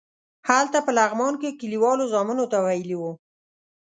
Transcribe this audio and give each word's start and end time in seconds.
هلته 0.49 0.77
په 0.85 0.91
لغمان 0.97 1.33
کې 1.41 1.57
کلیوالو 1.61 2.09
زامنو 2.13 2.45
ته 2.51 2.57
ویلي 2.65 2.95
وو. 2.97 3.11